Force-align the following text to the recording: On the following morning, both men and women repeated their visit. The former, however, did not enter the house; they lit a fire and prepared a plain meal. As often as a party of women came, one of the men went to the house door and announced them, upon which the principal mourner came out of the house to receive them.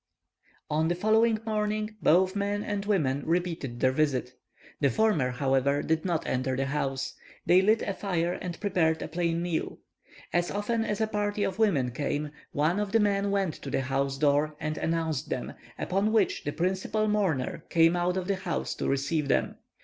On 0.67 0.87
the 0.87 0.95
following 0.95 1.37
morning, 1.45 1.95
both 2.01 2.35
men 2.35 2.63
and 2.63 2.83
women 2.85 3.21
repeated 3.23 3.79
their 3.81 3.91
visit. 3.91 4.33
The 4.79 4.89
former, 4.89 5.29
however, 5.29 5.83
did 5.83 6.05
not 6.05 6.25
enter 6.25 6.57
the 6.57 6.65
house; 6.65 7.13
they 7.45 7.61
lit 7.61 7.83
a 7.83 7.93
fire 7.93 8.33
and 8.33 8.59
prepared 8.59 9.03
a 9.03 9.07
plain 9.07 9.43
meal. 9.43 9.77
As 10.33 10.49
often 10.49 10.83
as 10.83 11.01
a 11.01 11.05
party 11.05 11.43
of 11.43 11.59
women 11.59 11.91
came, 11.91 12.31
one 12.51 12.79
of 12.79 12.93
the 12.93 12.99
men 12.99 13.29
went 13.29 13.53
to 13.61 13.69
the 13.69 13.81
house 13.81 14.17
door 14.17 14.55
and 14.59 14.75
announced 14.79 15.29
them, 15.29 15.53
upon 15.77 16.11
which 16.11 16.45
the 16.45 16.51
principal 16.51 17.07
mourner 17.07 17.63
came 17.69 17.95
out 17.95 18.17
of 18.17 18.27
the 18.27 18.37
house 18.37 18.73
to 18.73 18.89
receive 18.89 19.27
them. 19.27 19.53